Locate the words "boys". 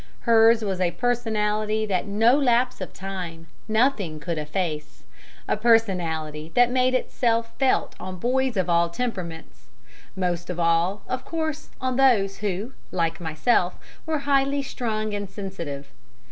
8.17-8.57